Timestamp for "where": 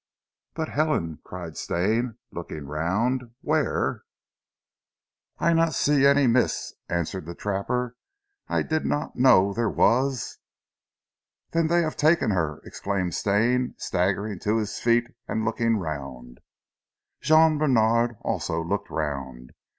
3.41-4.01